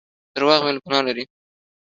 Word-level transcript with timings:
درواغ 0.35 0.59
ويل 0.63 0.77
ګناه 0.83 1.03
لري 1.07 1.23